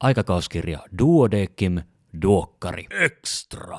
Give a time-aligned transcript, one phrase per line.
[0.00, 1.80] Aikakauskirja Duodekim
[2.22, 3.78] Duokkari Extra.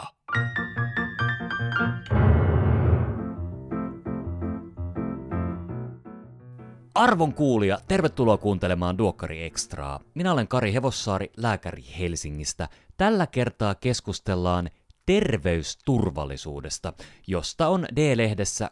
[6.96, 10.00] Arvon kuulija, tervetuloa kuuntelemaan Duokkari Extraa.
[10.13, 12.67] Minä olen Kari Hevossaari, lääkäri Helsingistä.
[12.97, 14.70] Tällä kertaa keskustellaan
[15.10, 16.94] terveysturvallisuudesta,
[17.28, 18.71] josta on D-lehdessä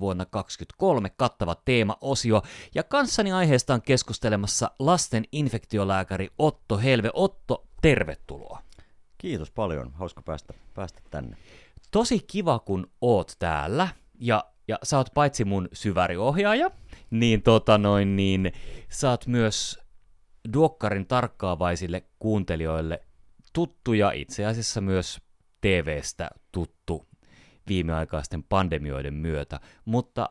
[0.00, 2.42] vuonna 2023 kattava teema-osio,
[2.74, 7.10] ja kanssani aiheesta on keskustelemassa lasten infektiolääkäri Otto Helve.
[7.12, 8.62] Otto, tervetuloa.
[9.18, 11.36] Kiitos paljon, hauska päästä, päästä tänne.
[11.90, 13.88] Tosi kiva, kun oot täällä,
[14.20, 16.70] ja, ja sä oot paitsi mun syväriohjaaja,
[17.10, 18.52] niin, tota noin, niin
[18.88, 19.78] sä oot myös
[20.52, 23.05] Duokkarin tarkkaavaisille kuuntelijoille
[23.56, 25.20] tuttu ja itse asiassa myös
[25.60, 27.06] TVstä tuttu
[27.68, 30.30] viimeaikaisten pandemioiden myötä, mutta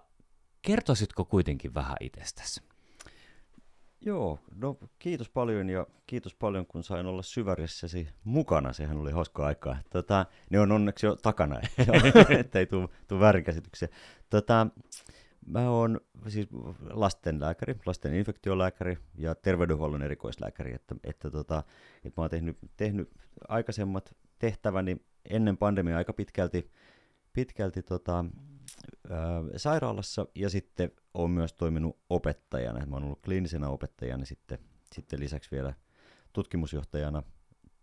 [0.62, 2.64] kertoisitko kuitenkin vähän itsestäsi?
[4.02, 8.74] Joo, no kiitos paljon ja kiitos paljon, kun sain olla syvärissäsi mukana.
[8.74, 9.78] Sehän oli hauska aikaa.
[9.90, 11.60] Tota, ne on onneksi jo takana,
[12.40, 13.88] ettei tule väärinkäsityksiä.
[14.30, 14.68] Tota,
[15.46, 16.48] Mä oon siis
[16.90, 21.64] lastenlääkäri, lasten infektiolääkäri ja terveydenhuollon erikoislääkäri, että, että, tota,
[22.04, 23.12] että mä oon tehnyt, tehnyt
[23.48, 24.98] aikaisemmat tehtäväni
[25.30, 26.72] ennen pandemiaa aika pitkälti,
[27.34, 28.26] pitkälti tota,
[29.10, 32.86] ää, sairaalassa ja sitten oon myös toiminut opettajana.
[32.86, 34.60] Mä oon ollut kliinisenä opettajana sitten,
[34.94, 35.74] sitten lisäksi vielä
[36.34, 37.24] tutkimusjohtajana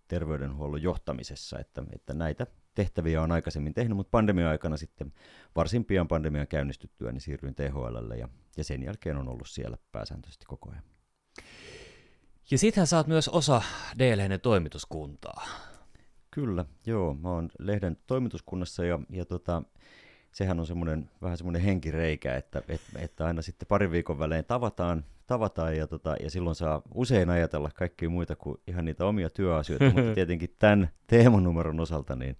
[0.08, 5.12] terveydenhuollon johtamisessa, että, että näitä tehtäviä on aikaisemmin tehnyt, mutta pandemia-aikana sitten
[5.56, 10.44] varsin pian pandemian käynnistyttyä, niin siirryin THLlle ja, ja sen jälkeen on ollut siellä pääsääntöisesti
[10.48, 10.82] koko ajan.
[12.50, 13.62] Ja sittenhän sä oot myös osa
[13.98, 15.46] D-lehden toimituskuntaa.
[16.30, 17.14] Kyllä, joo.
[17.14, 19.62] Mä oon lehden toimituskunnassa ja, ja tota,
[20.32, 25.04] sehän on semmoinen, vähän semmoinen henkireikä, että, että, että aina sitten parin viikon välein tavataan,
[25.26, 29.84] tavataan ja, tota, ja silloin saa usein ajatella kaikkia muita kuin ihan niitä omia työasioita,
[29.84, 32.36] mutta tietenkin tämän teemanumeron osalta niin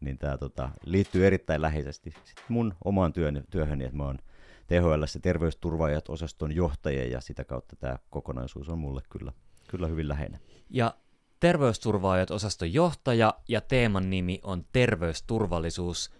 [0.00, 4.18] niin tämä tota, liittyy erittäin läheisesti sit mun omaan työn, työhöni, että mä oon
[4.66, 9.32] THL terveysturvaajat osaston johtaja ja sitä kautta tämä kokonaisuus on mulle kyllä,
[9.68, 10.40] kyllä hyvin läheinen.
[10.70, 10.94] Ja
[11.40, 16.10] terveysturvaajat osaston johtaja ja teeman nimi on terveysturvallisuus.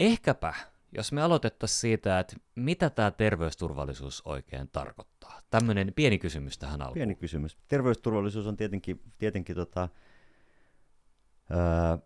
[0.00, 0.54] Ehkäpä,
[0.92, 5.40] jos me aloitettaisiin siitä, että mitä tämä terveysturvallisuus oikein tarkoittaa.
[5.50, 6.94] Tämmöinen pieni kysymys tähän alkuun.
[6.94, 7.58] Pieni kysymys.
[7.68, 9.88] Terveysturvallisuus on tietenkin, tietenkin tota,
[11.50, 11.98] ää,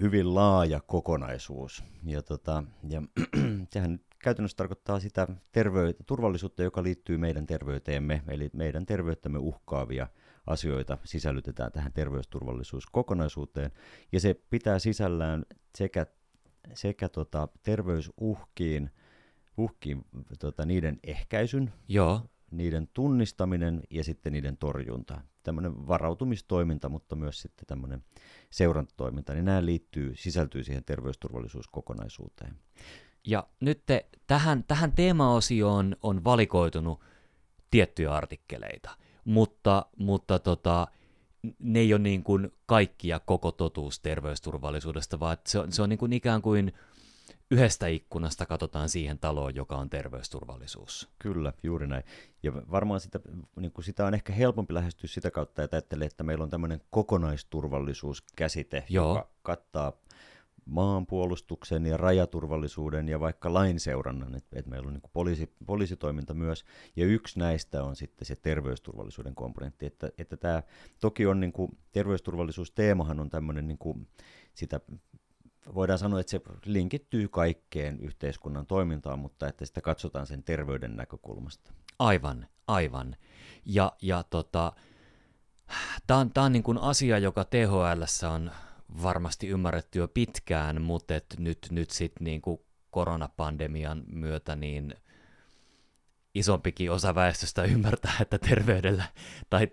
[0.00, 1.84] hyvin laaja kokonaisuus.
[2.04, 3.02] Ja, tota, ja
[3.72, 10.08] sehän käytännössä tarkoittaa sitä terveyttä, turvallisuutta, joka liittyy meidän terveyteemme, eli meidän terveyttämme uhkaavia
[10.46, 13.70] asioita sisällytetään tähän terveysturvallisuuskokonaisuuteen,
[14.12, 16.06] ja se pitää sisällään sekä,
[16.74, 18.90] sekä tota, terveysuhkiin,
[19.56, 20.04] uhkiin,
[20.38, 22.30] tota, niiden ehkäisyn, Joo.
[22.50, 28.04] Niiden tunnistaminen ja sitten niiden torjunta tämmöinen varautumistoiminta, mutta myös sitten tämmöinen
[28.50, 32.56] seurantatoiminta, niin nämä liittyy, sisältyy siihen terveysturvallisuuskokonaisuuteen.
[33.26, 37.00] Ja nyt te, tähän, tähän teemaosioon on valikoitunut
[37.70, 38.90] tiettyjä artikkeleita,
[39.24, 40.86] mutta, mutta tota,
[41.58, 45.98] ne ei ole niin kuin kaikkia koko totuus terveysturvallisuudesta, vaan se on, se on niin
[45.98, 46.72] kuin ikään kuin
[47.50, 51.08] yhdestä ikkunasta katsotaan siihen taloon, joka on terveysturvallisuus.
[51.18, 52.04] Kyllä, juuri näin.
[52.42, 53.20] Ja varmaan sitä,
[53.60, 56.80] niin kuin sitä on ehkä helpompi lähestyä sitä kautta, että ajattelee, että meillä on tämmöinen
[56.90, 59.08] kokonaisturvallisuuskäsite, Joo.
[59.08, 59.92] joka kattaa
[60.64, 66.64] maanpuolustuksen ja rajaturvallisuuden ja vaikka lainseurannan, että, että meillä on niin poliisi, poliisitoiminta myös,
[66.96, 70.62] ja yksi näistä on sitten se terveysturvallisuuden komponentti, että, että tämä
[71.00, 74.08] toki on niin kuin, terveysturvallisuusteemahan on tämmöinen niin kuin,
[74.54, 74.80] sitä
[75.74, 81.72] voidaan sanoa, että se linkittyy kaikkeen yhteiskunnan toimintaan, mutta että sitä katsotaan sen terveyden näkökulmasta.
[81.98, 83.16] Aivan, aivan.
[83.64, 84.72] Ja, ja tota,
[86.06, 88.50] tämä on, tää on niin kuin asia, joka THL on
[89.02, 92.60] varmasti ymmärretty jo pitkään, mutta et nyt, nyt sitten niin kuin
[92.90, 94.94] koronapandemian myötä niin
[96.34, 99.04] isompikin osa väestöstä ymmärtää, että terveydellä
[99.50, 99.68] tai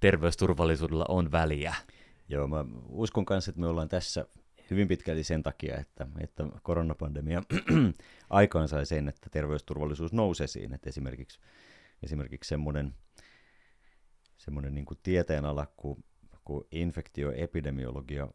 [0.00, 1.74] terveysturvallisuudella on väliä.
[2.28, 4.26] Joo, mä uskon kanssa, että me ollaan tässä
[4.70, 7.42] hyvin pitkälti sen takia, että, että koronapandemia
[8.30, 10.74] aikaan sai sen, että terveysturvallisuus nousee siinä.
[10.74, 11.40] Että esimerkiksi,
[12.02, 12.94] esimerkiksi semmoinen,
[14.36, 16.04] semmoinen niin kuin tieteenala kuin,
[16.44, 18.28] kuin infektioepidemiologia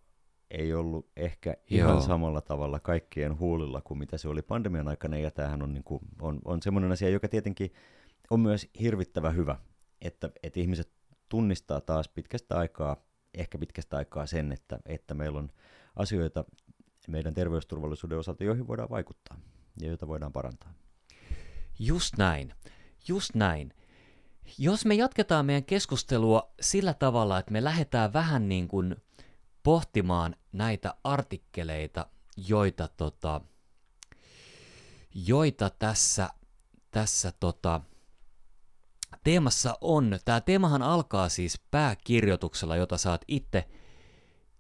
[0.51, 2.01] ei ollut ehkä ihan Joo.
[2.01, 6.01] samalla tavalla kaikkien huulilla kuin mitä se oli pandemian aikana, ja tämähän on, niin kuin,
[6.21, 7.74] on, on semmoinen asia, joka tietenkin
[8.29, 9.56] on myös hirvittävä hyvä,
[10.01, 10.91] että, että ihmiset
[11.29, 12.97] tunnistaa taas pitkästä aikaa,
[13.33, 15.50] ehkä pitkästä aikaa sen, että, että meillä on
[15.95, 16.45] asioita
[17.07, 19.37] meidän terveysturvallisuuden osalta, joihin voidaan vaikuttaa
[19.81, 20.73] ja joita voidaan parantaa.
[21.79, 22.53] Just näin,
[23.07, 23.73] just näin.
[24.57, 28.95] Jos me jatketaan meidän keskustelua sillä tavalla, että me lähdetään vähän niin kuin
[29.63, 32.07] pohtimaan näitä artikkeleita,
[32.37, 33.41] joita, tota,
[35.13, 36.29] joita tässä,
[36.91, 37.81] tässä tota,
[39.23, 40.19] teemassa on.
[40.25, 43.67] Tämä teemahan alkaa siis pääkirjoituksella, jota oot itse,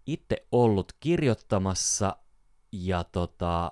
[0.05, 2.17] itse ollut kirjoittamassa,
[2.71, 3.71] ja tota,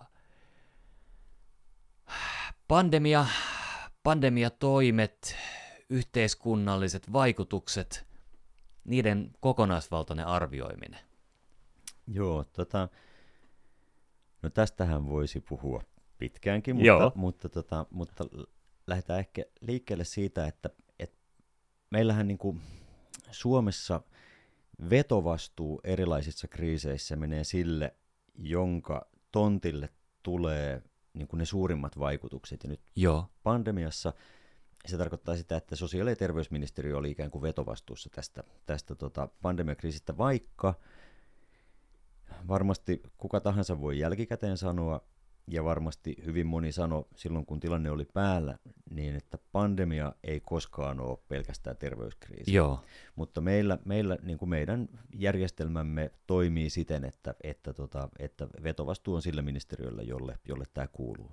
[2.68, 3.25] pandemia,
[4.04, 5.36] pandemiatoimet,
[5.89, 8.07] yhteiskunnalliset vaikutukset,
[8.83, 11.00] niiden kokonaisvaltainen arvioiminen.
[12.07, 12.89] Joo, tota,
[14.42, 15.81] no tästähän voisi puhua
[16.18, 17.12] pitkäänkin, mutta, Joo.
[17.16, 18.25] mutta, tota, mutta
[18.88, 20.69] lähdetään ehkä liikkeelle siitä, että,
[21.00, 21.18] että
[21.89, 22.62] meillähän niin kuin
[23.31, 24.01] Suomessa
[24.89, 27.95] vetovastuu erilaisissa kriiseissä menee sille,
[28.36, 29.89] jonka tontille
[30.24, 30.81] tulee
[31.13, 32.63] niin kuin ne suurimmat vaikutukset.
[32.63, 34.13] Ja nyt Joo, pandemiassa
[34.86, 40.18] se tarkoittaa sitä, että sosiaali- ja terveysministeriö oli ikään kuin vetovastuussa tästä, tästä tota pandemiakriisistä,
[40.18, 40.74] vaikka
[42.48, 45.01] varmasti kuka tahansa voi jälkikäteen sanoa,
[45.51, 48.57] ja varmasti hyvin moni sanoi silloin, kun tilanne oli päällä,
[48.89, 52.53] niin että pandemia ei koskaan ole pelkästään terveyskriisi.
[52.53, 52.83] joo,
[53.15, 59.21] Mutta meillä, meillä niin kuin meidän järjestelmämme toimii siten, että, että, tota, että vetovastuu on
[59.21, 61.31] sillä ministeriöllä, jolle, jolle tämä kuuluu.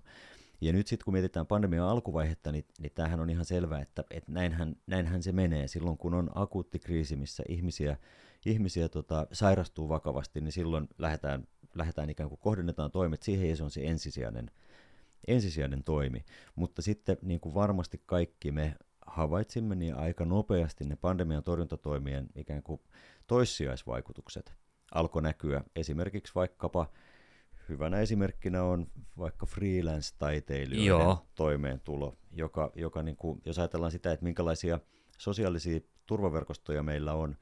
[0.61, 4.33] Ja nyt sitten kun mietitään pandemian alkuvaihetta, niin, niin tämähän on ihan selvää, että, että
[4.33, 5.69] näinhän, näinhän se menee.
[5.69, 7.97] Silloin kun on akuutti kriisi, missä ihmisiä,
[8.47, 13.65] ihmisiä tota, sairastuu vakavasti, niin silloin lähdetään, lähdetään ikään kuin kohdennetaan toimet siihen, ja se
[13.65, 14.51] on se ensisijainen,
[15.27, 16.25] ensisijainen toimi.
[16.55, 18.77] Mutta sitten niin kuin varmasti kaikki me
[19.07, 22.81] havaitsimme niin aika nopeasti ne pandemian torjuntatoimien ikään kuin
[23.27, 24.55] toissijaisvaikutukset
[24.95, 26.87] alkoi näkyä esimerkiksi vaikkapa
[27.69, 28.87] hyvänä esimerkkinä on
[29.19, 31.27] vaikka freelance-taiteilijoiden Joo.
[31.35, 34.81] toimeentulo, joka, joka niin kuin, jos ajatellaan sitä, että minkälaisia
[35.19, 37.37] sosiaalisia turvaverkostoja meillä on,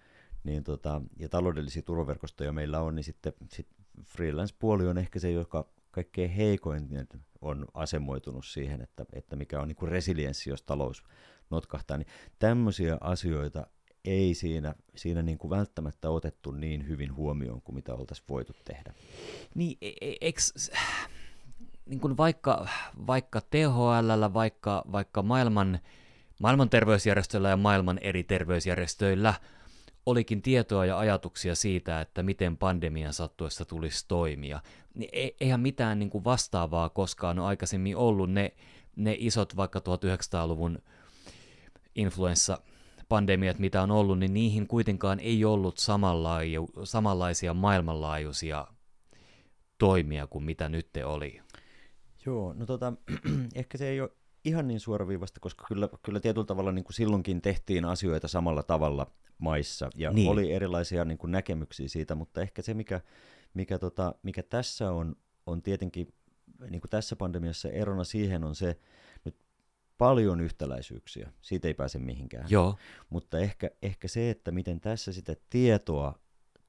[0.46, 3.66] niin tota, ja taloudellisia turvaverkostoja meillä on, niin sitten sit
[4.04, 6.88] freelance-puoli on ehkä se, joka kaikkein heikoin
[7.40, 11.04] on asemoitunut siihen, että, että mikä on niin kuin resilienssi, jos talous
[11.50, 12.08] notkahtaa, niin
[12.38, 13.66] tämmöisiä asioita
[14.04, 18.94] ei siinä, siinä niin kuin välttämättä otettu niin hyvin huomioon kuin mitä oltaisiin voitu tehdä.
[19.54, 20.70] Niin, e- e- eks,
[21.86, 22.68] niin kuin vaikka,
[23.06, 25.78] vaikka THL, vaikka, vaikka maailman,
[26.38, 29.34] maailman terveysjärjestöllä ja maailman eri terveysjärjestöillä
[30.06, 34.60] olikin tietoa ja ajatuksia siitä, että miten pandemian sattuessa tulisi toimia,
[34.94, 38.30] niin e- eihän mitään niin kuin vastaavaa koskaan ole aikaisemmin ollut.
[38.30, 38.52] Ne,
[38.96, 40.78] ne isot vaikka 1900-luvun
[41.94, 42.58] influenssa
[43.08, 48.66] pandemiat, mitä on ollut, niin niihin kuitenkaan ei ollut samanlaaju- samanlaisia maailmanlaajuisia
[49.78, 51.40] toimia kuin mitä nyt te oli.
[52.26, 52.92] Joo, no tota,
[53.54, 54.10] ehkä se ei ole
[54.46, 59.10] ihan niin suoraviivasta, koska kyllä, kyllä tietyllä tavalla niin kuin silloinkin tehtiin asioita samalla tavalla
[59.38, 60.30] maissa, ja Niin.
[60.30, 63.00] oli erilaisia niin kuin näkemyksiä siitä, mutta ehkä se, mikä,
[63.54, 65.16] mikä, tota, mikä tässä on,
[65.46, 66.14] on tietenkin
[66.70, 68.78] niin kuin tässä pandemiassa erona siihen on se,
[69.24, 69.36] nyt
[69.98, 72.46] paljon yhtäläisyyksiä, siitä ei pääse mihinkään.
[72.48, 72.76] Joo,
[73.10, 76.18] Mutta ehkä, ehkä se, että miten tässä sitä tietoa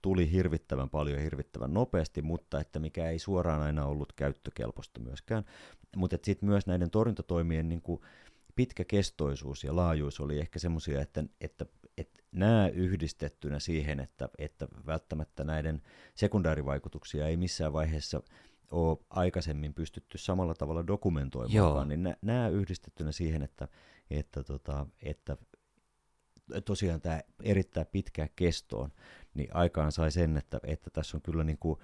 [0.02, 5.44] tuli hirvittävän paljon ja hirvittävän nopeasti, mutta että mikä ei suoraan aina ollut käyttökelpoista myöskään.
[5.96, 8.02] Mutta sitten myös näiden torjuntatoimien niin kuin
[8.56, 11.66] pitkäkestoisuus ja laajuus oli ehkä semmoisia, että, että,
[11.98, 15.82] että nämä yhdistettynä siihen, että, että välttämättä näiden
[16.16, 18.22] sekundaarivaikutuksia ei missään vaiheessa
[18.72, 23.68] ole aikaisemmin pystytty samalla tavalla dokumentoimaan, niin nä- nämä yhdistettynä siihen, että,
[24.10, 25.38] että, tota, että
[26.66, 28.92] tosiaan tämä erittäin pitkään kestoon,
[29.34, 31.80] niin aikaan sai sen, että, että tässä on kyllä niin kuin,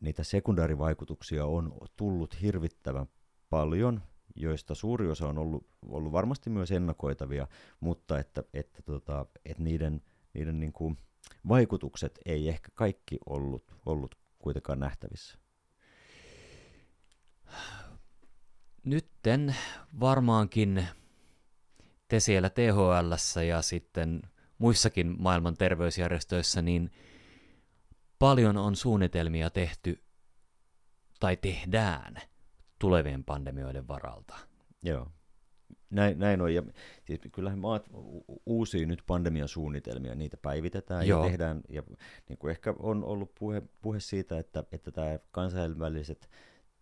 [0.00, 3.06] niitä sekundaarivaikutuksia on tullut hirvittävän
[3.50, 4.02] paljon,
[4.34, 7.48] joista suuri osa on ollut, ollut varmasti myös ennakoitavia,
[7.80, 10.02] mutta että, että, tota, että niiden,
[10.34, 10.98] niiden niin kuin
[11.48, 15.38] vaikutukset ei ehkä kaikki ollut, ollut kuitenkaan nähtävissä.
[18.86, 19.56] nytten
[20.00, 20.86] varmaankin
[22.08, 24.22] te siellä THL ja sitten
[24.58, 26.90] muissakin maailman terveysjärjestöissä, niin
[28.18, 30.02] paljon on suunnitelmia tehty
[31.20, 32.16] tai tehdään
[32.78, 34.38] tulevien pandemioiden varalta.
[34.82, 35.08] Joo.
[35.90, 36.62] Näin, näin on, ja
[37.04, 41.24] siis kyllähän maat u- u- uusii nyt pandemiasuunnitelmia, niitä päivitetään Joo.
[41.24, 41.82] ja tehdään, ja
[42.28, 46.30] niin kuin ehkä on ollut puhe, puhe siitä, että, että tämä kansainväliset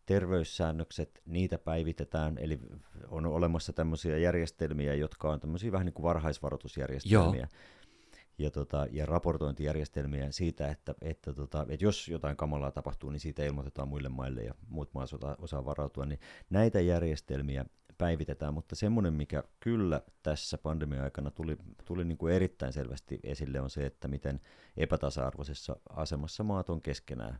[0.06, 2.60] terveyssäännökset, niitä päivitetään, eli
[3.08, 7.48] on olemassa tämmöisiä järjestelmiä, jotka on tämmöisiä vähän niin kuin varhaisvaroitusjärjestelmiä.
[8.38, 13.44] Ja, tota, ja raportointijärjestelmiä siitä, että, että, tota, että jos jotain kamalaa tapahtuu, niin siitä
[13.44, 16.06] ilmoitetaan muille maille ja muut maat osaa, osaa varautua.
[16.06, 16.20] Niin
[16.50, 17.64] näitä järjestelmiä
[17.98, 23.70] päivitetään, mutta semmoinen, mikä kyllä tässä pandemia-aikana tuli, tuli niin kuin erittäin selvästi esille, on
[23.70, 24.40] se, että miten
[24.76, 27.38] epätasa-arvoisessa asemassa maat on keskenään.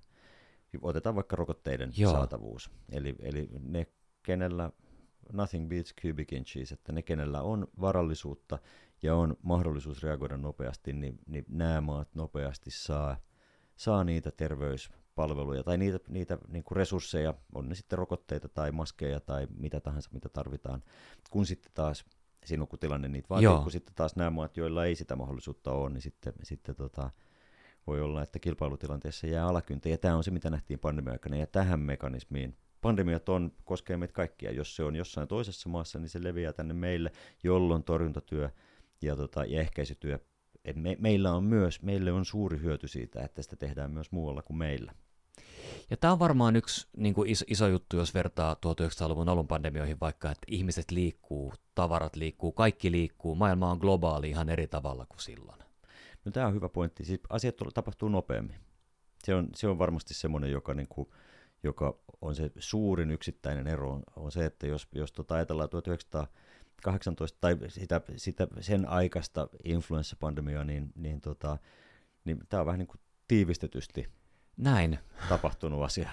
[0.82, 2.12] Otetaan vaikka rokotteiden Joo.
[2.12, 2.70] saatavuus.
[2.92, 3.86] Eli, eli ne,
[4.22, 4.70] kenellä
[5.32, 8.58] nothing beats cubic inches, että ne, kenellä on varallisuutta
[9.02, 13.16] ja on mahdollisuus reagoida nopeasti, niin, niin nämä maat nopeasti saa,
[13.76, 19.20] saa niitä terveyspalveluja tai niitä, niitä niin kuin resursseja, on ne sitten rokotteita tai maskeja
[19.20, 20.82] tai mitä tahansa, mitä tarvitaan,
[21.30, 22.04] kun sitten taas
[22.44, 23.62] sinun kun tilanne niitä vaatii, Joo.
[23.62, 27.10] kun sitten taas nämä maat, joilla ei sitä mahdollisuutta ole, niin sitten, sitten tota,
[27.86, 31.80] voi olla, että kilpailutilanteessa jää alakyntä, ja tämä on se, mitä nähtiin pandemia-aikana, ja tähän
[31.80, 34.52] mekanismiin pandemiat on, koskee meitä kaikkia.
[34.52, 37.12] Jos se on jossain toisessa maassa, niin se leviää tänne meille,
[37.42, 38.50] jolloin torjuntatyö
[39.02, 40.18] ja, tota, ja ehkäisytyö,
[40.64, 44.42] et me, meillä on myös, meille on suuri hyöty siitä, että sitä tehdään myös muualla
[44.42, 44.94] kuin meillä.
[45.90, 50.00] Ja tämä on varmaan yksi niin kuin iso, iso juttu, jos vertaa 1900-luvun alun pandemioihin,
[50.00, 55.20] vaikka että ihmiset liikkuu, tavarat liikkuu, kaikki liikkuu, maailma on globaali ihan eri tavalla kuin
[55.20, 55.63] silloin.
[56.24, 57.04] No tämä on hyvä pointti.
[57.04, 58.56] Siis asiat tapahtuu nopeammin.
[59.24, 61.08] Se on, se on varmasti semmoinen, joka, niin kuin,
[61.62, 67.38] joka on se suurin yksittäinen ero, on, on se, että jos, jos tota ajatellaan 1918
[67.40, 71.58] tai sitä, sitä sen aikaista influenssapandemiaa, niin, niin, tota,
[72.24, 74.08] niin tämä on vähän niin kuin tiivistetysti
[74.56, 74.98] Näin.
[75.28, 76.10] tapahtunut asia.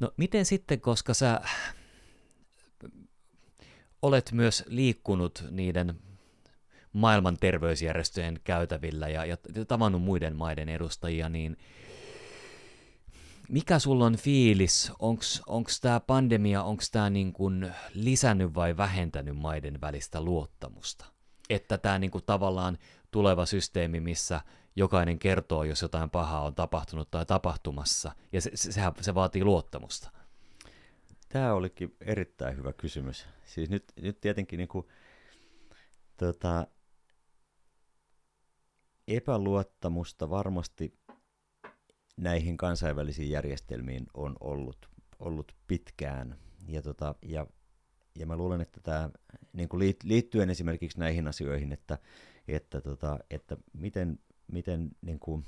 [0.00, 1.40] No miten sitten, koska sä
[4.02, 6.00] olet myös liikkunut niiden
[6.92, 9.36] maailman terveysjärjestöjen käytävillä ja, ja
[9.68, 11.56] tavannut muiden maiden edustajia, niin
[13.48, 14.92] mikä sulla on fiilis?
[15.46, 17.34] Onko tämä pandemia, onko tämä niin
[17.94, 21.04] lisännyt vai vähentänyt maiden välistä luottamusta?
[21.50, 22.78] Että tämä niin tavallaan
[23.10, 24.40] tuleva systeemi, missä
[24.76, 29.44] jokainen kertoo, jos jotain pahaa on tapahtunut tai tapahtumassa, ja se, se, sehän, se vaatii
[29.44, 30.10] luottamusta.
[31.28, 33.26] Tämä olikin erittäin hyvä kysymys.
[33.44, 34.86] Siis nyt, nyt tietenkin niin kuin,
[36.16, 36.66] tota,
[39.08, 40.98] epäluottamusta varmasti
[42.16, 46.36] näihin kansainvälisiin järjestelmiin on ollut, ollut pitkään.
[46.68, 47.46] Ja, tota, ja,
[48.18, 49.10] ja mä luulen, että tämä
[49.52, 51.98] niin kuin liittyen esimerkiksi näihin asioihin, että,
[52.48, 54.18] että, tota, että miten,
[54.52, 55.44] miten niin kuin,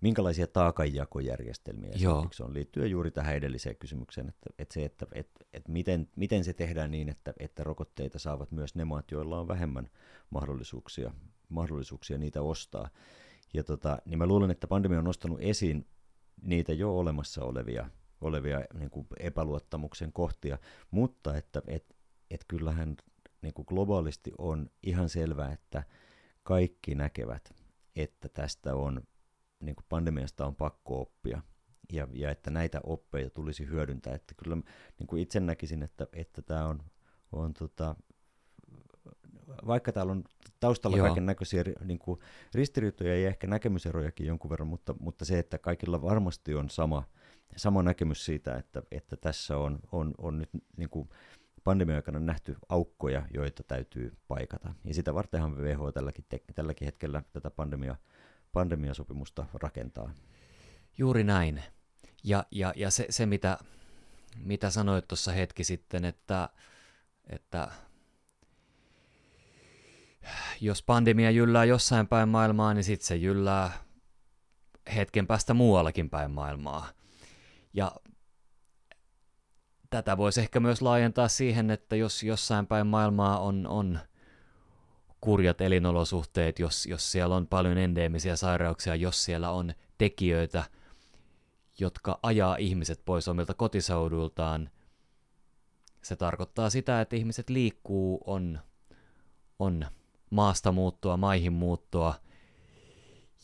[0.00, 5.72] minkälaisia taakanjakojärjestelmiä esimerkiksi on liittyen juuri tähän edelliseen kysymykseen, että, että se, että, että, että
[5.72, 9.90] miten, miten se tehdään niin, että, että rokotteita saavat myös ne maat, joilla on vähemmän
[10.30, 11.12] mahdollisuuksia,
[11.50, 12.90] mahdollisuuksia niitä ostaa.
[13.54, 15.86] Ja tota, niin mä luulen, että pandemia on nostanut esiin
[16.42, 17.90] niitä jo olemassa olevia,
[18.20, 20.58] olevia niin kuin epäluottamuksen kohtia,
[20.90, 21.96] mutta että et,
[22.30, 22.96] et kyllähän
[23.42, 25.82] niin kuin globaalisti on ihan selvää, että
[26.42, 27.54] kaikki näkevät,
[27.96, 29.02] että tästä on,
[29.60, 31.42] niin kuin pandemiasta on pakko oppia,
[31.92, 34.14] ja, ja että näitä oppeja tulisi hyödyntää.
[34.14, 34.56] Että kyllä
[34.98, 36.82] niin kuin itse näkisin, että, että tämä on,
[37.32, 37.96] on tota,
[39.66, 40.24] vaikka täällä on
[40.60, 42.20] taustalla kaiken näköisiä niin kuin
[42.54, 47.02] ristiriitoja ja ehkä näkemyserojakin jonkun verran, mutta, mutta se, että kaikilla varmasti on sama,
[47.56, 51.08] sama näkemys siitä, että, että tässä on, on, on nyt niin kuin
[51.64, 54.74] pandemia-aikana nähty aukkoja, joita täytyy paikata.
[54.84, 57.96] Ja sitä vartenhan WHO tälläkin, te, tälläkin hetkellä tätä pandemia,
[58.52, 60.12] pandemiasopimusta rakentaa.
[60.98, 61.62] Juuri näin.
[62.24, 63.58] Ja, ja, ja se, se mitä,
[64.36, 66.48] mitä sanoit tuossa hetki sitten, että,
[67.26, 67.68] että
[70.60, 73.72] jos pandemia jyllää jossain päin maailmaa, niin sitten se jyllää
[74.94, 76.88] hetken päästä muuallakin päin maailmaa.
[77.74, 77.92] Ja
[79.90, 83.98] tätä voisi ehkä myös laajentaa siihen, että jos jossain päin maailmaa on, on
[85.20, 90.64] kurjat elinolosuhteet, jos, jos siellä on paljon endeemisiä sairauksia, jos siellä on tekijöitä,
[91.78, 94.70] jotka ajaa ihmiset pois omilta kotisaudultaan,
[96.02, 98.60] se tarkoittaa sitä, että ihmiset liikkuu, on,
[99.58, 99.86] on
[100.30, 102.14] maasta muuttua, maihin muuttua,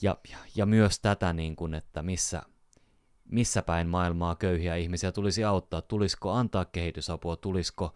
[0.03, 0.17] ja,
[0.57, 2.43] ja myös tätä, niin kuin, että missä,
[3.25, 7.95] missä päin maailmaa köyhiä ihmisiä tulisi auttaa, tulisiko antaa kehitysapua, tulisiko,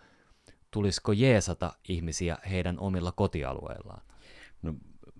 [0.70, 4.02] tulisiko jeesata ihmisiä heidän omilla kotialueillaan.
[4.62, 4.74] No,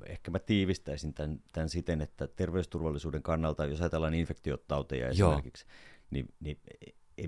[0.07, 5.67] ehkä mä tiivistäisin tämän, tämän siten, että terveysturvallisuuden kannalta, jos ajatellaan infektiotauteja esimerkiksi,
[6.11, 6.61] niin, niin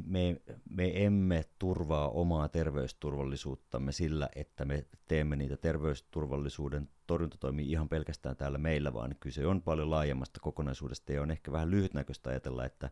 [0.07, 8.37] me, me emme turvaa omaa terveysturvallisuuttamme sillä, että me teemme niitä terveysturvallisuuden torjuntatoimia ihan pelkästään
[8.37, 12.91] täällä meillä, vaan kyse on paljon laajemmasta kokonaisuudesta ja on ehkä vähän lyhytnäköistä ajatella, että,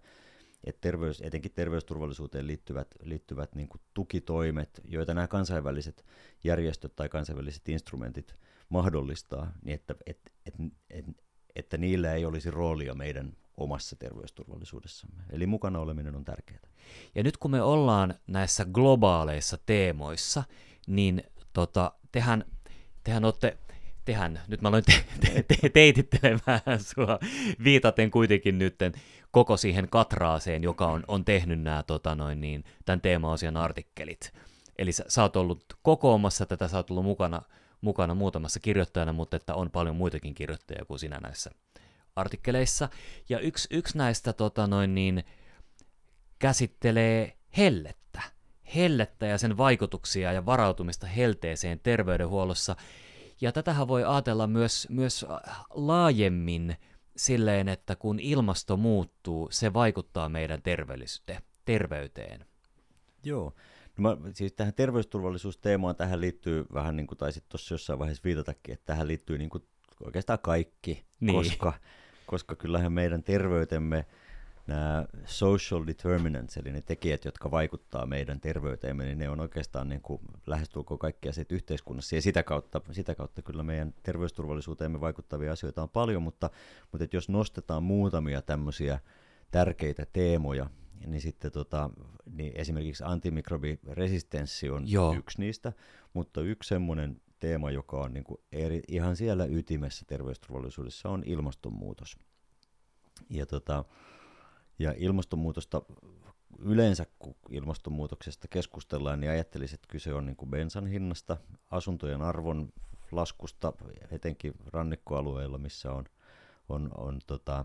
[0.65, 6.05] että terveys, etenkin terveysturvallisuuteen liittyvät, liittyvät niin kuin tukitoimet, joita nämä kansainväliset
[6.45, 8.35] järjestöt tai kansainväliset instrumentit
[8.69, 11.13] mahdollistaa, niin että, että, että, että,
[11.57, 15.23] että niillä ei olisi roolia meidän omassa terveysturvallisuudessamme.
[15.31, 16.61] Eli mukana oleminen on tärkeää.
[17.15, 20.45] Ja nyt kun me ollaan näissä globaaleissa teemoissa,
[20.87, 22.45] niin tota, tehän,
[23.05, 23.59] tehän olette
[24.05, 27.19] tehän, nyt mä aloin te- te- te- teitittelemään sua,
[27.65, 28.79] viitaten kuitenkin nyt
[29.31, 34.33] koko siihen katraaseen, joka on, on tehnyt nämä tota noin, niin, tämän teema-asian artikkelit.
[34.79, 37.43] Eli sä, sä oot ollut kokoamassa tätä, sä oot ollut mukana,
[37.81, 41.51] mukana muutamassa kirjoittajana, mutta että on paljon muitakin kirjoittajia kuin sinä näissä
[42.21, 42.89] artikkeleissa.
[43.29, 45.25] Ja yksi, yksi näistä tota noin, niin,
[46.39, 48.23] käsittelee hellettä.
[48.75, 52.77] Hellettä ja sen vaikutuksia ja varautumista helteeseen terveydenhuollossa.
[53.41, 55.27] Ja tätähän voi ajatella myös, myös
[55.71, 56.77] laajemmin
[57.17, 60.63] silleen, että kun ilmasto muuttuu, se vaikuttaa meidän
[61.65, 62.47] terveyteen.
[63.25, 63.55] Joo.
[63.99, 68.75] No mä, siis tähän terveysturvallisuusteemaan tähän liittyy vähän niin kuin taisit tuossa jossain vaiheessa viitatakin,
[68.75, 69.65] että tähän liittyy niin kuin
[70.05, 71.37] oikeastaan kaikki, niin.
[71.37, 71.73] koska,
[72.31, 74.07] koska kyllähän meidän terveytemme
[74.67, 80.01] nämä social determinants, eli ne tekijät, jotka vaikuttaa meidän terveyteemme, niin ne on oikeastaan niin
[80.01, 82.17] kuin lähestulkoon kaikkia siitä yhteiskunnassa.
[82.17, 86.51] Ja sitä kautta, sitä kautta kyllä meidän terveysturvallisuuteemme vaikuttavia asioita on paljon, mutta,
[86.93, 88.99] mutta että jos nostetaan muutamia tämmöisiä
[89.51, 90.71] tärkeitä teemoja,
[91.07, 91.91] niin sitten tota,
[92.33, 95.15] niin esimerkiksi antimikrobiresistenssi on Joo.
[95.15, 95.73] yksi niistä,
[96.13, 102.17] mutta yksi semmoinen teema, joka on niin kuin eri, ihan siellä ytimessä terveysturvallisuudessa, on ilmastonmuutos.
[103.31, 103.85] Ja, tota,
[104.79, 105.83] ja ilmastonmuutosta
[106.59, 111.37] yleensä, kun ilmastonmuutoksesta keskustellaan, niin ajattelisin, että kyse on niin kuin bensan hinnasta,
[111.71, 112.73] asuntojen arvon
[113.13, 113.73] laskusta,
[114.11, 116.05] etenkin rannikkoalueilla, missä on,
[116.69, 117.65] on, on tota,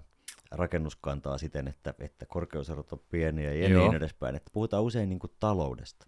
[0.51, 3.83] rakennuskantaa siten, että, että korkeuserot on pieniä ja Joo.
[3.83, 4.35] niin edespäin.
[4.35, 6.07] Että puhutaan usein niin kuin taloudesta.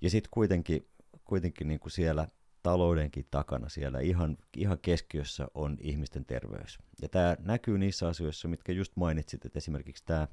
[0.00, 0.86] Ja sitten kuitenkin,
[1.32, 2.28] kuitenkin niin kuin siellä
[2.62, 6.78] taloudenkin takana, siellä ihan, ihan keskiössä on ihmisten terveys.
[7.02, 10.28] Ja tämä näkyy niissä asioissa, mitkä just mainitsit, että esimerkiksi tämä,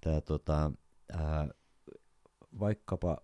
[0.00, 0.72] tämä tota,
[1.12, 1.48] ää,
[2.58, 3.18] vaikkapa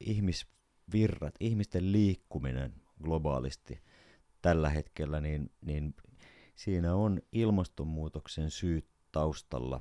[0.00, 3.82] ihmisvirrat, ihmisten liikkuminen globaalisti
[4.42, 5.94] tällä hetkellä, niin, niin
[6.54, 9.80] siinä on ilmastonmuutoksen syyt taustalla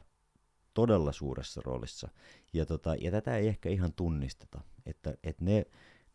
[0.74, 2.10] todella suuressa roolissa.
[2.54, 5.66] Ja, tota, ja tätä ei ehkä ihan tunnisteta, että, että ne,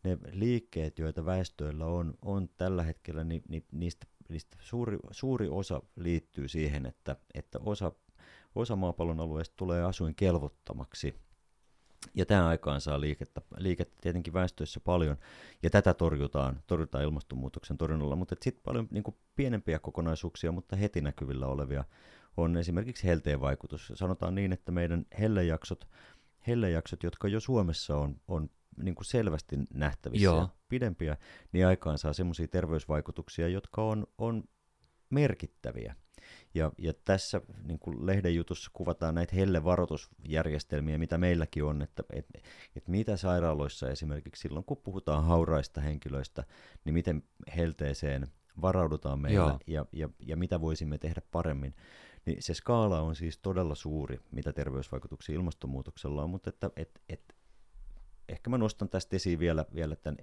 [0.03, 5.83] ne liikkeet, joita väestöillä on, on tällä hetkellä, niin, niin niistä, niistä suuri, suuri osa
[5.97, 7.93] liittyy siihen, että, että osa,
[8.55, 11.15] osa maapallon alueesta tulee asuinkelvottomaksi
[12.15, 15.17] ja tämä aikaan saa liikettä, liikettä tietenkin väestöissä paljon,
[15.62, 21.01] ja tätä torjutaan, torjutaan ilmastonmuutoksen torjunnalla, mutta sitten paljon niin kuin pienempiä kokonaisuuksia, mutta heti
[21.01, 21.85] näkyvillä olevia
[22.37, 23.93] on esimerkiksi helteen vaikutus.
[23.95, 25.88] Sanotaan niin, että meidän hellejaksot,
[26.47, 30.48] hellejaksot jotka jo Suomessa on, on niin kuin selvästi nähtävissä Joo.
[30.68, 31.16] pidempiä,
[31.52, 34.44] niin aikaan saa semmoisia terveysvaikutuksia, jotka on, on
[35.11, 35.96] merkittäviä.
[36.54, 42.26] Ja, ja tässä niin kuin lehden jutussa kuvataan näitä hellevaroitusjärjestelmiä, mitä meilläkin on, että et,
[42.76, 46.44] et mitä sairaaloissa esimerkiksi silloin, kun puhutaan hauraista henkilöistä,
[46.85, 47.22] niin miten
[47.56, 48.28] helteeseen
[48.61, 51.74] varaudutaan meillä ja, ja, ja mitä voisimme tehdä paremmin.
[52.26, 57.35] Niin se skaala on siis todella suuri, mitä terveysvaikutuksia ilmastonmuutoksella on, mutta että, et, et,
[58.42, 60.16] ehkä mä nostan tästä esiin vielä, vielä tämän.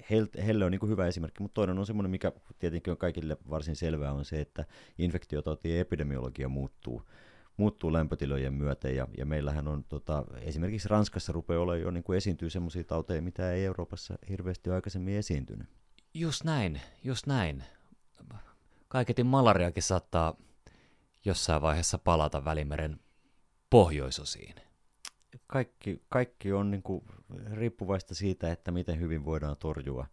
[0.46, 3.76] Helle on niin kuin hyvä esimerkki, mutta toinen on semmoinen, mikä tietenkin on kaikille varsin
[3.76, 4.66] selvää, on se, että
[4.98, 7.10] infektiotautien epidemiologia muuttuu
[7.58, 12.18] muuttuu lämpötilojen myötä, ja, ja meillähän on tota, esimerkiksi Ranskassa rupeaa olla jo niin kuin
[12.18, 15.68] esiintyy semmoisia tauteja, mitä ei Euroopassa hirveästi aikaisemmin esiintynyt.
[16.14, 17.64] Just näin, just näin.
[18.88, 20.36] Kaiketin malariakin saattaa
[21.26, 23.00] jossain vaiheessa palata Välimeren
[23.70, 24.69] pohjoisosiin
[25.48, 27.04] kaikki, kaikki on niin kuin
[27.54, 30.08] riippuvaista siitä, että miten hyvin voidaan torjua,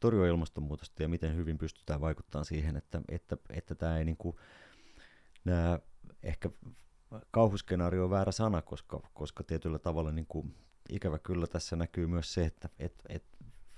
[0.00, 4.36] torjua ilmastonmuutosta ja miten hyvin pystytään vaikuttamaan siihen, että, että, että tämä ei niin kuin,
[5.44, 5.78] nämä
[6.22, 6.50] ehkä
[7.30, 10.54] kauhuskenaario on väärä sana, koska, koska tietyllä tavalla niin kuin,
[10.88, 13.24] ikävä kyllä tässä näkyy myös se, että et, et,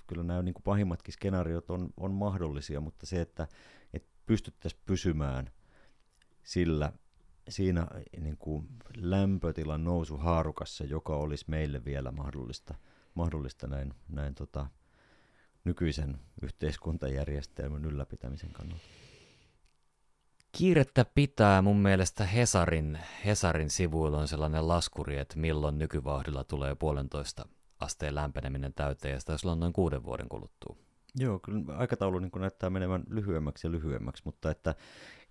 [0.07, 3.49] kyllä nämä niin kuin pahimmatkin skenaariot on, on mahdollisia, mutta se, että
[3.93, 5.51] et pystyttäisiin pysymään
[6.43, 6.93] sillä
[7.49, 7.87] siinä
[8.21, 12.75] niin kuin lämpötilan nousu haarukassa, joka olisi meille vielä mahdollista,
[13.15, 14.67] mahdollista näin, näin tota,
[15.65, 18.85] nykyisen yhteiskuntajärjestelmän ylläpitämisen kannalta.
[20.53, 27.49] Kiirettä pitää mun mielestä Hesarin, Hesarin sivuilla on sellainen laskuri, että milloin nykyvauhdilla tulee puolentoista
[27.79, 30.77] asteen lämpeneminen täyteen, ja sitä on noin kuuden vuoden kuluttua.
[31.15, 34.75] Joo, kyllä aikataulu niin näyttää menevän lyhyemmäksi ja lyhyemmäksi, mutta että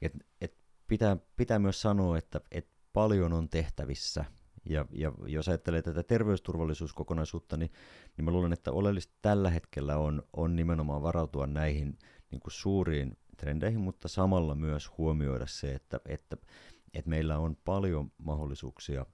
[0.01, 4.26] et, et pitää, pitää myös sanoa, että, että paljon on tehtävissä.
[4.69, 7.71] Ja, ja jos ajattelee tätä terveysturvallisuuskokonaisuutta, niin,
[8.17, 11.98] niin mä luulen, että oleellista tällä hetkellä on, on nimenomaan varautua näihin
[12.32, 16.38] niin kuin suuriin trendeihin, mutta samalla myös huomioida se, että, että,
[16.93, 19.06] että meillä on paljon mahdollisuuksia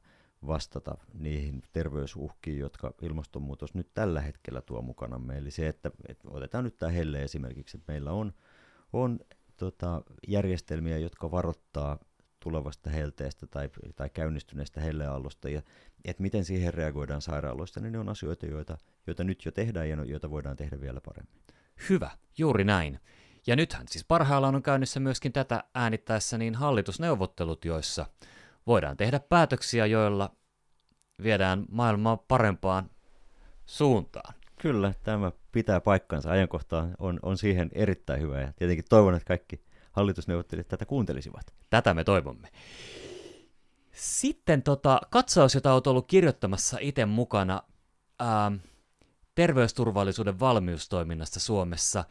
[0.48, 5.36] vastata niihin terveysuhkiin, jotka ilmastonmuutos nyt tällä hetkellä tuo mukana.
[5.36, 8.34] Eli se, että, että otetaan nyt tämä helle esimerkiksi, että meillä on,
[8.94, 9.20] on
[9.62, 12.00] tota, järjestelmiä, jotka varoittaa
[12.40, 15.62] tulevasta helteestä tai, tai käynnistyneestä helleaallosta, ja
[16.06, 20.04] että miten siihen reagoidaan sairaaloista, niin ne on asioita, joita, joita nyt jo tehdään ja
[20.06, 21.42] joita voidaan tehdä vielä paremmin.
[21.90, 23.00] Hyvä, juuri näin.
[23.48, 28.06] Ja nythän siis parhaillaan on käynnissä myöskin tätä äänittäessä niin hallitusneuvottelut, joissa
[28.68, 30.36] voidaan tehdä päätöksiä, joilla
[31.24, 32.90] viedään maailmaa parempaan
[33.66, 34.34] suuntaan.
[34.62, 36.32] Kyllä, tämä pitää paikkansa.
[36.32, 41.54] Ajankohta on, on siihen erittäin hyvä ja tietenkin toivon, että kaikki hallitusneuvottelijat tätä kuuntelisivat.
[41.70, 42.48] Tätä me toivomme.
[43.92, 47.64] Sitten tota, katsaus, jota olet ollut kirjoittamassa itse mukana
[48.20, 48.52] ää,
[49.36, 52.04] terveysturvallisuuden valmiustoiminnasta Suomessa.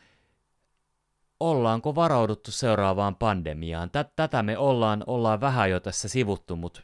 [1.41, 3.91] Ollaanko varauduttu seuraavaan pandemiaan?
[4.17, 6.83] Tätä me ollaan, ollaan vähän jo tässä sivuttu, mutta...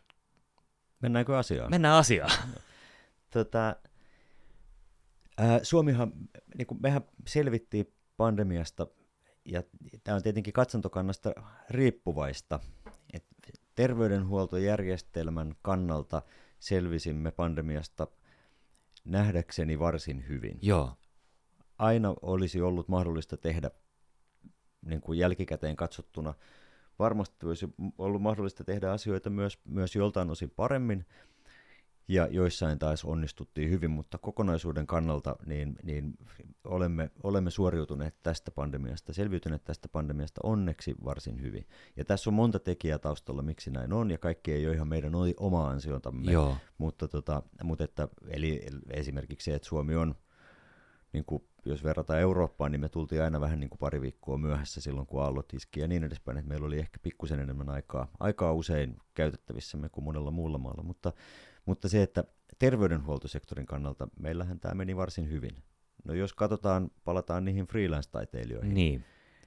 [1.01, 1.71] Mennäänkö asiaan?
[1.71, 2.31] Mennään asiaan.
[3.31, 3.77] tota,
[5.38, 6.12] ää, Suomihan,
[6.59, 8.87] niin kuin mehän selvittiin pandemiasta
[9.44, 9.62] ja
[10.05, 11.35] tämä on tietenkin katsantokannasta
[11.70, 12.61] riippuvaista.
[13.12, 13.25] Et
[13.75, 16.22] terveydenhuoltojärjestelmän kannalta
[16.59, 18.07] selvisimme pandemiasta
[19.05, 20.59] nähdäkseni varsin hyvin.
[20.62, 20.92] Joo.
[21.79, 23.70] Aina olisi ollut mahdollista tehdä
[24.87, 26.35] niin kuin jälkikäteen katsottuna.
[26.99, 27.68] Varmasti olisi
[27.99, 31.07] ollut mahdollista tehdä asioita myös, myös joltain osin paremmin,
[32.09, 36.19] ja joissain taas onnistuttiin hyvin, mutta kokonaisuuden kannalta niin, niin
[36.64, 41.66] olemme, olemme suoriutuneet tästä pandemiasta, selviytyneet tästä pandemiasta onneksi varsin hyvin.
[41.97, 45.12] Ja tässä on monta tekijää taustalla, miksi näin on, ja kaikki ei ole ihan meidän
[45.37, 46.33] oma ansiotamme.
[46.33, 46.57] Joo.
[46.79, 50.14] Mutta, tota, mutta että, eli esimerkiksi se, että Suomi on,
[51.12, 54.81] niin kuin, jos verrataan Eurooppaan, niin me tultiin aina vähän niin kuin pari viikkoa myöhässä
[54.81, 58.53] silloin, kun aallot iski ja niin edespäin, että meillä oli ehkä pikkusen enemmän aikaa, aikaa
[58.53, 61.12] usein käytettävissämme kuin monella muulla maalla, mutta
[61.66, 62.24] mutta se, että
[62.59, 65.57] terveydenhuoltosektorin kannalta meillähän tämä meni varsin hyvin.
[66.05, 69.05] No jos katsotaan, palataan niihin freelance-taiteilijoihin, niin.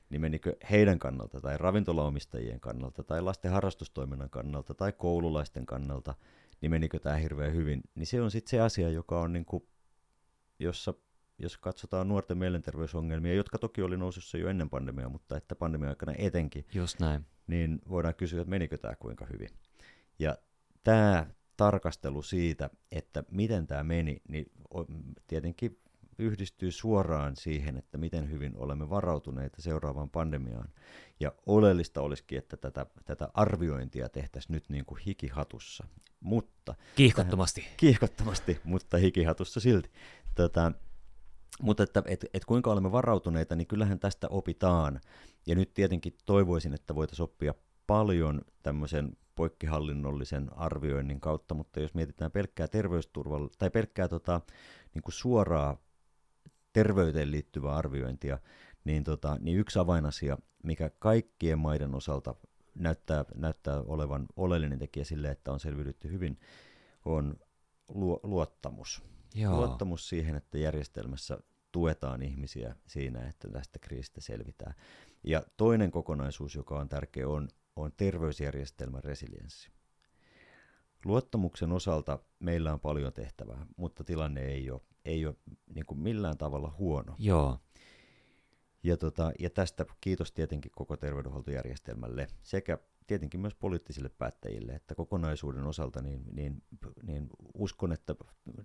[0.10, 6.16] niin menikö heidän kannalta, tai ravintolaomistajien kannalta, tai lasten harrastustoiminnan kannalta, tai koululaisten kannalta,
[6.62, 9.64] niin menikö tämä hirveän hyvin, niin se on sitten se asia, joka on niin kuin,
[10.60, 10.94] jossa
[11.38, 16.14] jos katsotaan nuorten mielenterveysongelmia, jotka toki oli nousussa jo ennen pandemiaa, mutta että pandemia aikana
[16.18, 17.26] etenkin, Just näin.
[17.48, 19.50] niin voidaan kysyä, että menikö tämä kuinka hyvin.
[20.20, 20.38] Ja
[20.84, 21.28] tämä
[21.60, 24.52] tarkastelu siitä, että miten tämä meni, niin
[25.28, 25.80] tietenkin
[26.18, 30.70] yhdistyy suoraan siihen, että miten hyvin olemme varautuneita seuraavaan pandemiaan.
[31.20, 35.88] Ja oleellista olisikin, että tätä, tätä arviointia tehtäisiin nyt niin kuin hikihatussa.
[36.20, 37.62] Mutta, kiihkottomasti.
[37.62, 39.92] Tähän, kiihkottomasti, mutta hikihatussa silti.
[40.36, 40.72] Tota,
[41.62, 45.00] mutta että et, et kuinka olemme varautuneita, niin kyllähän tästä opitaan.
[45.46, 47.54] Ja nyt tietenkin toivoisin, että voitaisiin oppia
[47.90, 54.42] paljon tämmöisen poikkihallinnollisen arvioinnin kautta, mutta jos mietitään pelkkää terveysturvalla tai pelkkää tota,
[54.94, 55.78] niin kuin suoraa
[56.74, 58.40] terveyteen liittyvää arviointia,
[58.84, 62.36] niin, tota, niin yksi avainasia, mikä kaikkien maiden osalta
[62.76, 66.40] näyttää, näyttää olevan oleellinen tekijä sille, että on selviydytty hyvin,
[67.06, 67.36] on
[67.88, 69.04] luo, luottamus.
[69.36, 69.56] Joo.
[69.56, 71.38] Luottamus siihen, että järjestelmässä
[71.72, 74.74] tuetaan ihmisiä siinä, että tästä kriisistä selvitään.
[75.24, 79.72] Ja toinen kokonaisuus, joka on tärkeä, on on terveysjärjestelmän resilienssi.
[81.06, 85.36] Luottamuksen osalta meillä on paljon tehtävää, mutta tilanne ei ole, ei ole
[85.76, 87.16] niin kuin millään tavalla huono.
[87.20, 87.60] Joo.
[88.84, 92.78] Ja, tota, ja tästä kiitos tietenkin koko terveydenhuoltojärjestelmälle sekä
[93.10, 96.64] tietenkin myös poliittisille päättäjille, että kokonaisuuden osalta niin, niin,
[97.04, 98.16] niin uskon, että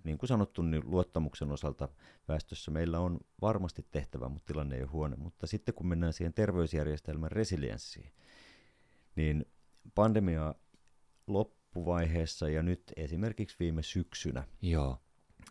[0.03, 1.89] niin kuin sanottu, niin luottamuksen osalta
[2.27, 5.17] väestössä meillä on varmasti tehtävä, mutta tilanne ei ole huono.
[5.17, 8.11] Mutta sitten kun mennään siihen terveysjärjestelmän resilienssiin,
[9.15, 9.45] niin
[9.95, 10.55] pandemia
[11.27, 14.97] loppuvaiheessa ja nyt esimerkiksi viime syksynä, Joo.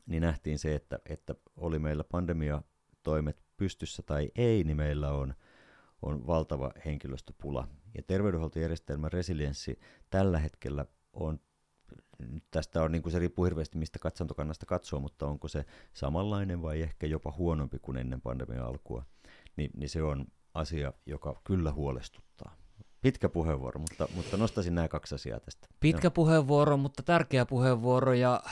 [0.07, 5.35] niin nähtiin se, että, että oli meillä pandemiatoimet pystyssä tai ei, niin meillä on,
[6.03, 7.69] on valtava henkilöstöpula.
[7.97, 9.79] Ja terveydenhuoltojärjestelmän resilienssi
[10.11, 11.41] tällä hetkellä on
[12.51, 16.83] tästä on, niin kuin se riippuu hirveästi mistä katsantokannasta katsoo, mutta onko se samanlainen vai
[16.83, 19.07] ehkä jopa huonompi kuin ennen pandemian alkua,
[19.57, 22.57] niin, niin se on asia, joka kyllä huolestuttaa.
[23.05, 25.69] Pitkä puheenvuoro, mutta, mutta nostaisin nämä kaksi asiaa tästä.
[25.81, 26.11] Pitkä no.
[26.11, 28.43] puheenvuoro, mutta tärkeä puheenvuoro ja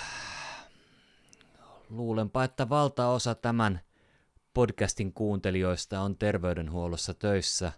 [1.91, 3.81] luulenpa, että valtaosa tämän
[4.55, 7.73] podcastin kuuntelijoista on terveydenhuollossa töissä.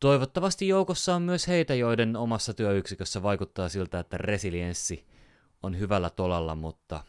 [0.00, 5.06] Toivottavasti joukossa on myös heitä, joiden omassa työyksikössä vaikuttaa siltä, että resilienssi
[5.62, 7.04] on hyvällä tolalla, mutta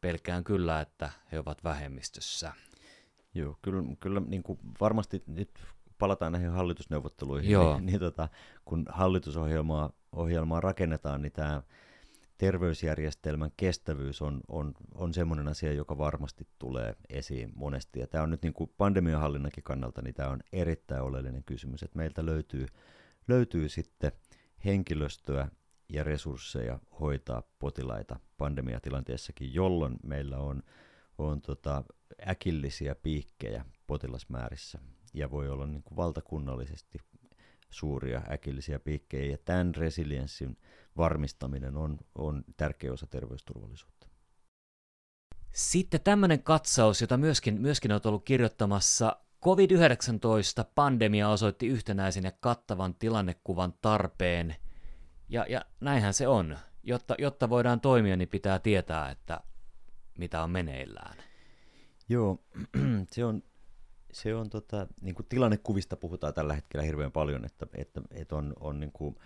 [0.00, 2.52] pelkään kyllä, että he ovat vähemmistössä.
[3.34, 5.50] Joo, kyllä, kyllä niin kuin varmasti nyt
[5.98, 7.74] palataan näihin hallitusneuvotteluihin, Joo.
[7.74, 8.28] niin, niin tota,
[8.64, 11.62] kun hallitusohjelmaa ohjelmaa rakennetaan, niin tämä
[12.38, 18.00] terveysjärjestelmän kestävyys on, on, on semmoinen asia, joka varmasti tulee esiin monesti.
[18.00, 21.98] Ja tämä on nyt niin kuin pandemiahallinnankin kannalta, niin tämä on erittäin oleellinen kysymys, että
[21.98, 22.66] meiltä löytyy,
[23.28, 24.12] löytyy sitten
[24.64, 25.48] henkilöstöä
[25.88, 30.62] ja resursseja hoitaa potilaita pandemiatilanteessakin, jolloin meillä on,
[31.18, 31.84] on tota
[32.28, 34.78] äkillisiä piikkejä potilasmäärissä
[35.14, 36.98] ja voi olla niin kuin valtakunnallisesti
[37.70, 40.56] suuria äkillisiä piikkejä, ja tämän resilienssin
[40.96, 44.08] varmistaminen on, on tärkeä osa terveysturvallisuutta.
[45.52, 49.16] Sitten tämmöinen katsaus, jota myöskin, myöskin olet ollut kirjoittamassa.
[49.44, 54.56] COVID-19-pandemia osoitti yhtenäisen ja kattavan tilannekuvan tarpeen,
[55.28, 56.58] ja, ja näinhän se on.
[56.82, 59.40] Jotta, jotta voidaan toimia, niin pitää tietää, että
[60.18, 61.16] mitä on meneillään.
[62.08, 62.44] Joo,
[63.12, 63.42] se on,
[64.14, 68.52] se on tota, niin kuin tilannekuvista puhutaan tällä hetkellä hirveän paljon, että, että, että on,
[68.60, 69.16] on niin kuin,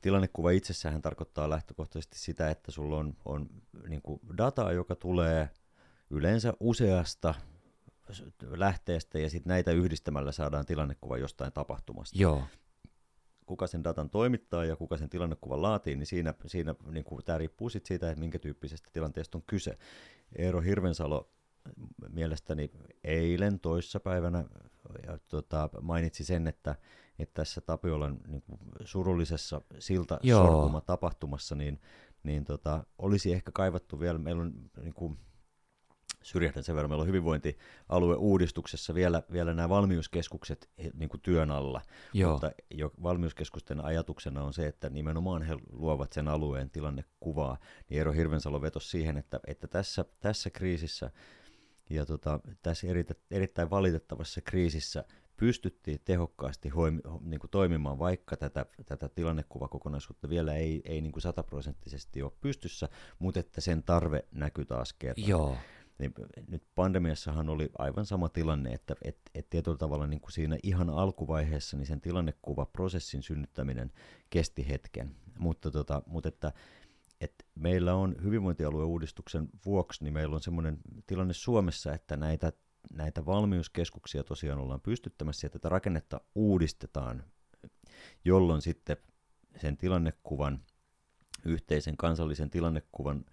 [0.00, 3.50] tilannekuva itsessään tarkoittaa lähtökohtaisesti sitä, että sulla on, on
[3.88, 5.50] niin kuin dataa, joka tulee
[6.10, 7.34] yleensä useasta
[8.40, 12.18] lähteestä ja sitten näitä yhdistämällä saadaan tilannekuva jostain tapahtumasta.
[12.18, 12.42] Joo.
[13.46, 17.38] Kuka sen datan toimittaa ja kuka sen tilannekuvan laatii, niin siinä, siinä niin kuin, tämä
[17.38, 19.78] riippuu sit siitä, että minkä tyyppisestä tilanteesta on kyse.
[20.36, 21.30] Eero Hirvensalo
[22.08, 22.70] mielestäni
[23.04, 24.44] eilen toissapäivänä
[25.06, 26.74] ja, tota, mainitsi sen, että,
[27.18, 30.18] että tässä Tapiolan niin kuin, surullisessa silta
[30.80, 31.80] tapahtumassa, niin,
[32.22, 35.18] niin tota, olisi ehkä kaivattu vielä, meillä on niin kuin,
[36.22, 41.80] syrjähdän sen verran, meillä on hyvinvointialueuudistuksessa vielä, vielä nämä valmiuskeskukset niin kuin työn alla,
[42.12, 42.32] Joo.
[42.32, 48.12] mutta jo valmiuskeskusten ajatuksena on se, että nimenomaan he luovat sen alueen tilannekuvaa, niin Eero
[48.12, 51.10] Hirvensalo vetosi siihen, että, että tässä, tässä kriisissä
[51.90, 55.04] ja tota, tässä eri, erittäin valitettavassa kriisissä
[55.36, 61.22] pystyttiin tehokkaasti hoimi, niin kuin toimimaan, vaikka tätä, tätä tilannekuvakokonaisuutta vielä ei, ei niin kuin
[61.22, 65.28] sataprosenttisesti ole pystyssä, mutta että sen tarve näkyy taas kerran.
[65.28, 65.56] Joo.
[65.98, 66.14] Niin,
[66.48, 70.90] nyt pandemiassahan oli aivan sama tilanne, että et, et tietyllä tavalla niin kuin siinä ihan
[70.90, 73.92] alkuvaiheessa niin sen tilannekuvaprosessin synnyttäminen
[74.30, 76.52] kesti hetken, mutta, tota, mutta että
[77.20, 82.52] että meillä on hyvinvointialueuudistuksen vuoksi, niin meillä on sellainen tilanne Suomessa, että näitä,
[82.92, 87.24] näitä valmiuskeskuksia tosiaan ollaan pystyttämässä ja tätä rakennetta uudistetaan,
[88.24, 88.96] jolloin sitten
[89.60, 90.60] sen tilannekuvan,
[91.44, 93.24] yhteisen kansallisen tilannekuvan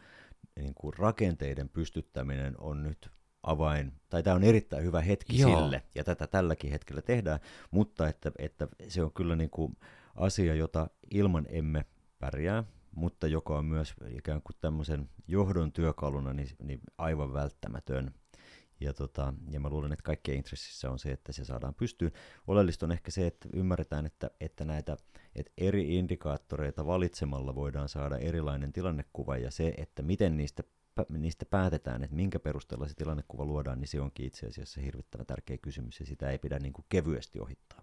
[0.56, 3.10] niin kuin rakenteiden pystyttäminen on nyt
[3.44, 5.60] avain, tai tämä on erittäin hyvä hetki Joo.
[5.60, 7.40] sille, ja tätä tälläkin hetkellä tehdään,
[7.72, 9.78] mutta että, että se on kyllä niin kuin
[10.16, 11.86] asia, jota ilman emme
[12.20, 12.64] pärjää,
[12.98, 18.14] mutta joka on myös ikään kuin tämmöisen johdon työkaluna niin, niin aivan välttämätön.
[18.80, 22.12] Ja, tota, ja mä luulen, että kaikkien intressissä on se, että se saadaan pystyyn.
[22.48, 24.98] Oleellista on ehkä se, että ymmärretään, että, että näitä
[25.36, 30.64] että eri indikaattoreita valitsemalla voidaan saada erilainen tilannekuva, ja se, että miten niistä,
[31.10, 35.58] niistä päätetään, että minkä perusteella se tilannekuva luodaan, niin se onkin itse asiassa hirvittävän tärkeä
[35.58, 37.82] kysymys, ja sitä ei pidä niin kuin kevyesti ohittaa.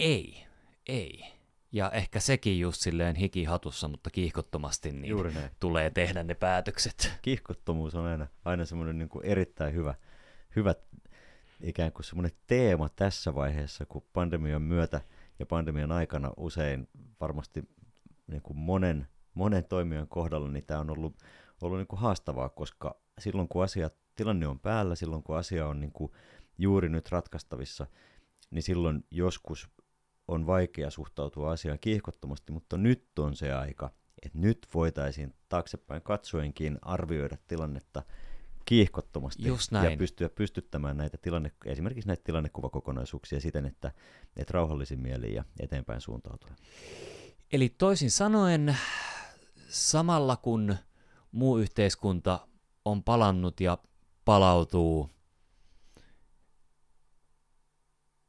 [0.00, 0.46] Ei,
[0.86, 1.39] ei.
[1.72, 5.50] Ja ehkä sekin just silleen hikihatussa, mutta kiihkottomasti niin Juuri näin.
[5.60, 7.12] tulee tehdä ne päätökset.
[7.22, 9.94] Kiihkottomuus on aina, aina semmoinen niin kuin erittäin hyvä,
[10.56, 10.74] hyvä
[11.62, 15.00] ikään kuin semmoinen teema tässä vaiheessa, kun pandemian myötä
[15.38, 16.88] ja pandemian aikana usein
[17.20, 17.62] varmasti
[18.26, 21.16] niin kuin monen, monen toimijan kohdalla niin tämä on ollut,
[21.62, 25.80] ollut niin kuin haastavaa, koska silloin kun asia, tilanne on päällä, silloin kun asia on
[25.80, 26.12] niin kuin
[26.58, 27.86] juuri nyt ratkaistavissa,
[28.50, 29.68] niin silloin joskus
[30.30, 33.90] on vaikea suhtautua asiaan kiihkottomasti, mutta nyt on se aika,
[34.22, 38.02] että nyt voitaisiin taaksepäin katsoenkin arvioida tilannetta
[38.64, 39.90] kiihkottomasti Just näin.
[39.90, 43.92] ja pystyä pystyttämään näitä tilanne, esimerkiksi näitä tilannekuvakokonaisuuksia siten, että,
[44.36, 46.50] että rauhallisin mieli ja eteenpäin suuntautua.
[47.52, 48.76] Eli toisin sanoen,
[49.68, 50.76] samalla kun
[51.32, 52.48] muu yhteiskunta
[52.84, 53.78] on palannut ja
[54.24, 55.10] palautuu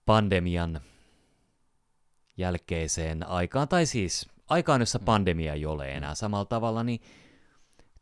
[0.05, 0.81] pandemian
[2.37, 5.05] jälkeiseen aikaan, tai siis aikaan, jossa mm.
[5.05, 7.01] pandemia ei ole enää samalla tavalla, niin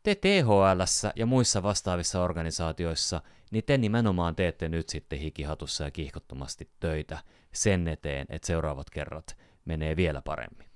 [0.02, 0.80] te THL
[1.16, 7.18] ja muissa vastaavissa organisaatioissa, niin te nimenomaan teette nyt sitten hikihatussa ja kiihkottomasti töitä
[7.52, 10.66] sen eteen, että seuraavat kerrat menee vielä paremmin.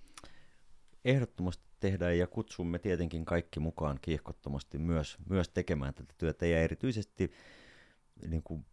[1.05, 7.33] Ehdottomasti tehdään ja kutsumme tietenkin kaikki mukaan kiihkottomasti myös, myös tekemään tätä työtä ja erityisesti
[8.29, 8.67] niin kuin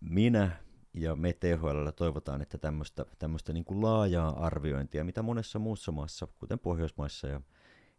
[0.00, 0.56] minä
[0.94, 6.28] ja me THL toivotaan, että tämmöistä, tämmöistä niin kuin laajaa arviointia, mitä monessa muussa maassa,
[6.38, 7.40] kuten Pohjoismaissa ja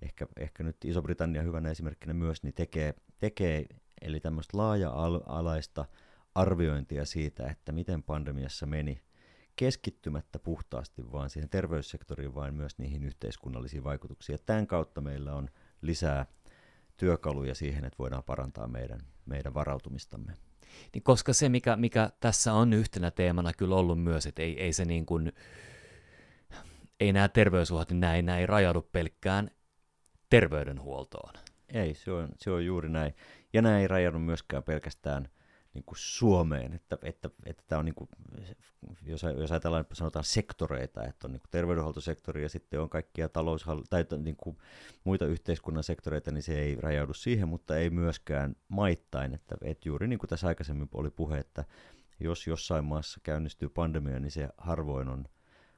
[0.01, 3.65] ehkä, ehkä nyt Iso-Britannia hyvänä esimerkkinä myös, niin tekee, tekee
[4.01, 5.85] eli tämmöistä laaja-alaista
[6.35, 9.01] arviointia siitä, että miten pandemiassa meni
[9.55, 14.33] keskittymättä puhtaasti vaan siihen terveyssektoriin, vaan myös niihin yhteiskunnallisiin vaikutuksiin.
[14.33, 15.49] Ja tämän kautta meillä on
[15.81, 16.25] lisää
[16.97, 20.33] työkaluja siihen, että voidaan parantaa meidän, meidän varautumistamme.
[20.93, 24.73] Niin koska se, mikä, mikä tässä on yhtenä teemana kyllä ollut myös, että ei, ei
[24.73, 25.31] se niin kuin,
[26.99, 29.51] ei nämä terveysuhat, niin nämä ei rajaudu pelkkään
[30.29, 31.33] terveydenhuoltoon.
[31.73, 33.15] Ei, se on, se on juuri näin.
[33.53, 35.29] Ja nämä ei rajaudu myöskään pelkästään
[35.79, 38.09] niin kuin Suomeen, että, että, että tämä on, niin kuin,
[39.05, 43.85] jos, jos ajatellaan, sanotaan sektoreita, että on niin kuin terveydenhuoltosektori ja sitten on kaikkia taloushall-
[43.89, 44.57] tai niin kuin
[45.03, 50.07] muita yhteiskunnan sektoreita, niin se ei rajaudu siihen, mutta ei myöskään maittain, että, että juuri
[50.07, 51.65] niin kuin tässä aikaisemmin oli puhe, että
[52.19, 55.25] jos jossain maassa käynnistyy pandemia, niin se harvoin on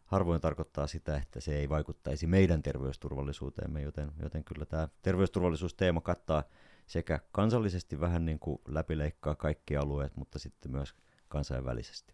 [0.05, 6.43] harvoin tarkoittaa sitä, että se ei vaikuttaisi meidän terveysturvallisuuteemme, joten, joten kyllä tämä terveysturvallisuusteema kattaa
[6.91, 10.95] sekä kansallisesti vähän niin kuin läpileikkaa kaikki alueet, mutta sitten myös
[11.27, 12.13] kansainvälisesti.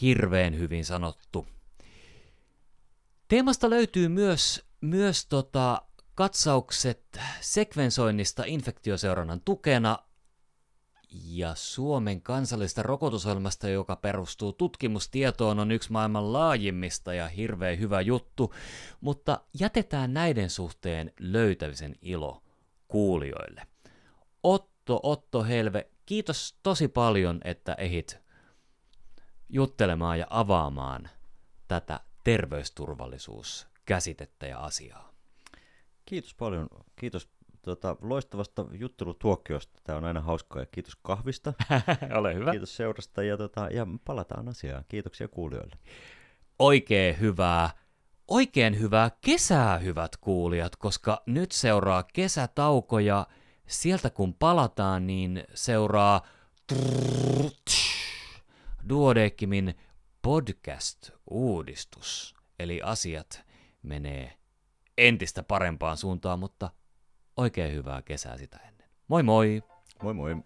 [0.00, 1.46] Hirveän hyvin sanottu.
[3.28, 5.82] Teemasta löytyy myös, myös tota,
[6.14, 9.98] katsaukset sekvensoinnista infektioseurannan tukena
[11.10, 18.54] ja Suomen kansallisesta rokotusohjelmasta, joka perustuu tutkimustietoon, on yksi maailman laajimmista ja hirveän hyvä juttu,
[19.00, 22.42] mutta jätetään näiden suhteen löytämisen ilo
[22.88, 23.66] kuulijoille.
[24.42, 28.20] Otto, Otto Helve, kiitos tosi paljon, että ehit
[29.48, 31.08] juttelemaan ja avaamaan
[31.68, 35.12] tätä terveysturvallisuuskäsitettä ja asiaa.
[36.06, 36.68] Kiitos paljon.
[36.96, 37.28] Kiitos
[37.62, 39.80] tuota, loistavasta juttelutuokiosta.
[39.84, 41.52] Tämä on aina hauskaa ja kiitos kahvista.
[42.18, 42.50] Ole hyvä.
[42.50, 44.84] Kiitos seurasta ja, tuota, ja palataan asiaan.
[44.88, 45.76] Kiitoksia kuulijoille.
[46.58, 47.70] Oikein hyvää,
[48.28, 53.26] oikein hyvää kesää, hyvät kuulijat, koska nyt seuraa kesätauko ja
[53.66, 56.26] sieltä kun palataan, niin seuraa
[58.88, 59.74] Duodeckimin
[60.22, 62.34] podcast-uudistus.
[62.58, 63.44] Eli asiat
[63.82, 64.36] menee
[64.98, 66.70] entistä parempaan suuntaan, mutta
[67.38, 68.88] Oikein hyvää kesää sitä ennen.
[69.08, 69.62] Moi moi!
[70.02, 70.36] Moi moi!